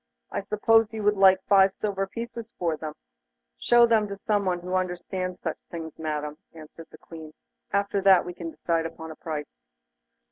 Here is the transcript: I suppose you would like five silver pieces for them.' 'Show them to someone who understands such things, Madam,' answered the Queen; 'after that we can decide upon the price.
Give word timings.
I 0.31 0.39
suppose 0.39 0.91
you 0.93 1.03
would 1.03 1.15
like 1.15 1.43
five 1.43 1.75
silver 1.75 2.07
pieces 2.07 2.51
for 2.57 2.75
them.' 2.75 2.95
'Show 3.59 3.85
them 3.85 4.07
to 4.07 4.17
someone 4.17 4.61
who 4.61 4.73
understands 4.73 5.39
such 5.39 5.59
things, 5.69 5.99
Madam,' 5.99 6.39
answered 6.53 6.87
the 6.89 6.97
Queen; 6.97 7.35
'after 7.71 8.01
that 8.01 8.25
we 8.25 8.33
can 8.33 8.49
decide 8.49 8.87
upon 8.87 9.09
the 9.09 9.15
price. 9.15 9.63